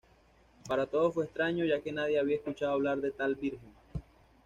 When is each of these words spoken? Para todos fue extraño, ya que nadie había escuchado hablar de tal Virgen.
Para 0.67 0.87
todos 0.87 1.13
fue 1.13 1.25
extraño, 1.25 1.63
ya 1.63 1.79
que 1.79 1.91
nadie 1.91 2.17
había 2.17 2.37
escuchado 2.37 2.71
hablar 2.73 3.01
de 3.01 3.11
tal 3.11 3.35
Virgen. 3.35 3.69